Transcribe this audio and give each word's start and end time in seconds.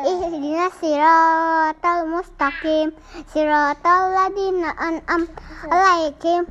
Ihdinas 0.06 0.78
siratal 0.78 2.06
mustaqim. 2.06 2.94
Siratal 3.34 4.14
ladzina 4.14 4.78
an'amta 4.78 5.42
'alaihim. 5.74 6.46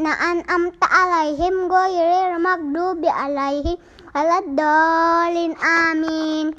Na'an'amta 0.00 0.88
'alaihim 0.88 1.68
ghairil 1.68 2.40
maghdubi 2.40 3.12
'alaihim 3.12 3.76
waladdallin 4.16 5.52
amin. 5.60 6.56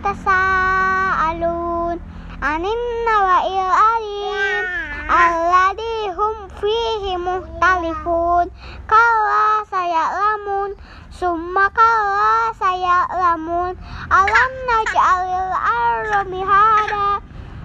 yatasaalun 0.06 1.98
anin 2.38 2.82
nawa'il 3.06 3.70
alim 3.74 4.62
alladhi 5.10 6.14
hum 6.14 6.46
fihi 6.62 7.18
muhtalifun. 7.18 8.46
Kalla 8.86 9.66
saya'lamun 9.66 10.78
summa 11.10 11.66
kalla 11.74 12.54
saya'lamun. 12.54 13.74
Alam 14.06 14.52
naj'alil 14.70 15.50
arda 15.58 16.20
mihada 16.30 17.18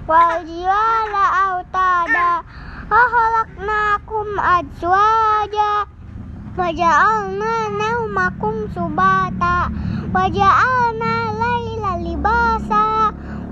wal 0.10 0.42
jibala 0.50 1.26
autada 1.46 2.42
wa 2.90 3.02
khalaqnakum 3.14 4.28
azwaja 4.42 5.86
wa 6.58 6.68
ja'alna 6.74 7.54
naumakum 7.70 8.66
subata. 8.74 9.70
Wa 10.12 10.28
ja'alna 10.28 10.92
laila 10.92 11.01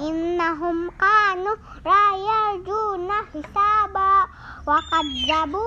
inna 0.00 0.56
innahum 0.56 0.88
kanu 0.96 1.52
rayajuna 1.84 3.16
hisaba 3.32 4.28
wa 4.66 4.78
kadzabu 4.90 5.60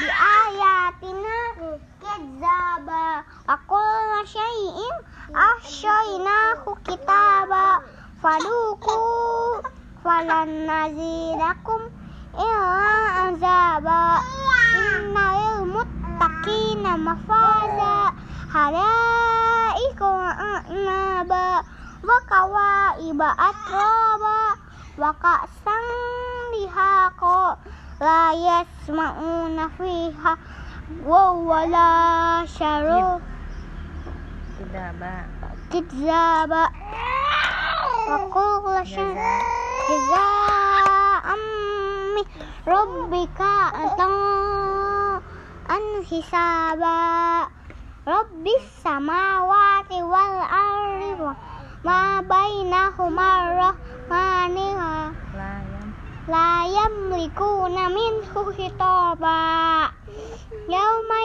bi 0.00 0.08
ayatina 0.08 1.36
kadzaba 2.00 3.24
wa 3.48 3.56
kullu 3.68 4.18
syai'in 4.24 4.96
ahsaynahu 5.36 6.80
kitaba 6.88 7.84
faduku 8.24 8.96
falan 10.00 10.64
nazidakum 10.64 11.92
illa 12.40 12.96
azaba 13.28 14.00
innal 14.80 15.68
muttaqina 15.76 16.92
mafaza 16.96 18.16
hadaika 18.48 20.06
wa 20.08 20.28
a'naba 21.98 22.06
wa 22.06 22.18
kawaiba 22.30 23.28
atraba 23.38 24.38
wa 24.98 25.10
ka'san 25.18 25.84
dihaqa 26.54 27.58
la 28.00 28.32
yasma'una 28.34 29.66
fiha 29.74 30.32
wa 31.02 31.32
wala 31.34 32.46
syaru 32.46 33.18
tidak 34.58 34.94
ba 35.02 35.26
kizaba 35.70 36.70
wa 38.06 38.18
kullu 38.30 38.78
syai'in 38.86 39.42
jazaa'an 39.88 41.42
min 42.14 42.26
rabbika 42.66 43.74
an 45.68 45.84
hisaba. 46.06 47.50
Rabbis 48.08 48.64
ma 51.86 52.18
bainahuma 52.26 53.54
rahmani 53.54 54.74
layam. 55.38 55.94
La 56.28 56.66
yamlikuna 56.66 57.88
minhu 57.94 58.42
hitaba 58.58 59.38
yauma 60.68 61.18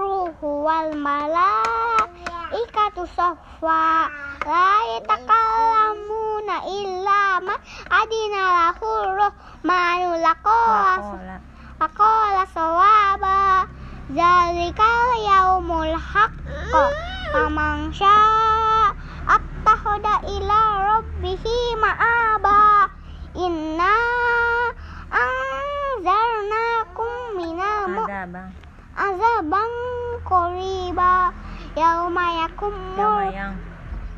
ruhu 0.00 0.48
wal 0.66 0.92
malaikatu 1.06 3.02
saffa 3.16 4.12
la 4.44 4.68
yatakallamuna 4.92 6.56
illa 6.68 7.40
ma 7.40 7.54
adina 7.90 8.42
lahu 8.60 8.90
rahmanu. 9.16 10.20
Laqala 10.20 11.40
laqala 11.80 12.44
sawaba. 12.52 13.64
Zalikal 14.10 15.10
yaumul 15.22 15.94
haqq. 15.94 16.34
Faman 17.32 17.94
syaa 17.94 18.49
يعقد 19.90 20.06
إلى 20.24 20.60
ربه 20.90 21.44
مآبا 21.82 22.62
إنا 23.36 23.94
أنذرناكم 25.26 27.12
من 27.38 27.60
عذابا 27.60 28.50
عذابا 28.98 29.62
قريبا 30.30 31.32
يوم 31.76 32.18
يقوم 32.18 32.74
يوم 32.98 33.20
ين 33.22 33.56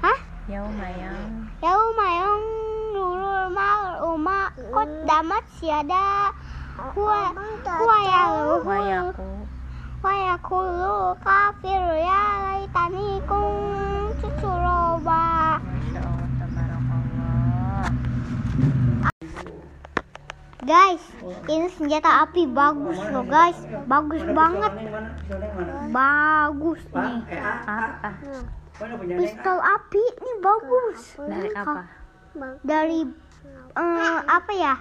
ها 0.05 0.15
يوم 0.49 0.81
ين 0.99 1.49
يوم 1.65 1.99
ينظر 2.21 3.47
المرء 3.47 4.17
ما 4.17 4.41
قدمت 4.75 5.49
يداه 5.63 6.33
ويقول 6.97 7.81
ويقول 10.05 10.65
الكافر 10.65 11.83
يا 12.09 12.25
ليت 12.43 12.62
Guys, 20.73 21.05
ini 21.53 21.69
senjata 21.69 22.25
api 22.25 22.49
bagus 22.49 22.97
loh 23.13 23.29
guys. 23.29 23.61
Bagus 23.85 24.25
banget. 24.33 24.73
Bagus 25.93 26.81
nih. 26.97 27.21
Apa? 27.69 28.11
Pistol 29.21 29.59
api 29.61 30.01
ini 30.01 30.33
bagus. 30.41 31.01
Dari 31.21 31.51
apa? 31.53 31.83
Dari 32.65 33.01
eh, 33.77 34.19
apa 34.25 34.53
ya? 34.57 34.75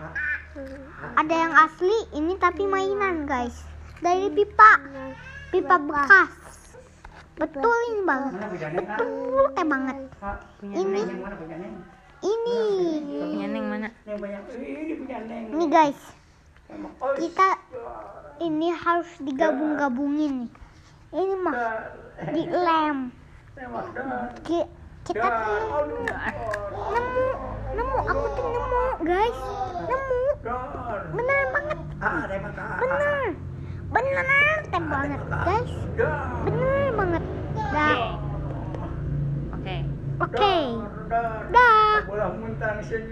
Ada 1.19 1.35
yang 1.35 1.53
asli, 1.59 1.97
ini 2.15 2.39
tapi 2.39 2.63
mainan 2.63 3.27
guys. 3.27 3.59
Dari 3.99 4.31
pipa, 4.31 4.79
pipa 5.51 5.75
bekas. 5.75 6.31
Betul 7.35 7.77
ini 7.91 8.01
banget. 8.07 8.33
Betul 8.79 9.43
kayak 9.59 9.67
banget. 9.67 9.97
Ini, 10.71 11.01
ini, 12.21 12.59
Punya 13.01 13.47
Neng 13.47 13.65
mana? 13.67 13.89
ini 15.47 15.65
guys. 15.67 15.99
Kita 17.17 17.47
ini 18.39 18.67
harus 18.71 19.09
digabung-gabungin 19.19 20.45
nih. 20.45 20.51
Ini 21.11 21.35
mah 21.35 21.55
di 22.29 22.43
lem. 22.47 22.97
Ki- 24.41 24.69
Kita 25.03 25.27
nemu, 25.27 26.05
nemu, 26.87 27.25
nemu. 27.73 27.97
Aku 28.05 28.25
tuh 28.31 28.45
nemu, 28.47 28.81
guys. 29.01 29.39
Nemu, 29.81 30.19
bener 31.11 31.43
banget. 31.51 31.77
Bener, 32.79 33.25
bener 33.91 34.39
teh 34.63 34.83
banget, 34.83 35.21
guys. 35.27 35.71
Bener 36.41 36.85
banget. 36.93 37.23
Dah, 37.71 37.99
Oke. 39.51 39.77
oke. 40.19 40.55
Dah. 41.51 41.80
Bola 42.11 42.27
muntah 42.27 42.75
siya 42.83 43.07